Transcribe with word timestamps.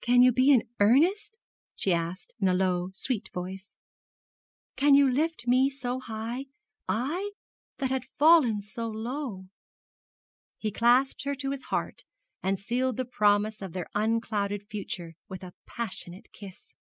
'Can 0.00 0.22
you 0.22 0.30
be 0.30 0.52
in 0.52 0.62
earnest?' 0.78 1.36
she 1.74 1.92
asked, 1.92 2.36
in 2.38 2.46
a 2.46 2.54
low 2.54 2.90
sweet 2.92 3.30
voice. 3.34 3.74
'Can 4.76 4.94
you 4.94 5.10
lift 5.10 5.48
me 5.48 5.68
so 5.68 5.98
high 5.98 6.44
I, 6.88 7.32
that 7.78 7.90
had 7.90 8.04
fallen 8.16 8.60
so 8.60 8.88
low?' 8.88 9.48
He 10.56 10.70
clasped 10.70 11.24
her 11.24 11.34
to 11.34 11.50
his 11.50 11.64
heart, 11.64 12.04
and 12.44 12.60
sealed 12.60 12.96
the 12.96 13.04
promise 13.04 13.60
of 13.60 13.72
their 13.72 13.88
unclouded 13.92 14.68
future 14.70 15.16
with 15.28 15.42
a 15.42 15.52
passionate 15.66 16.30
kiss. 16.30 16.76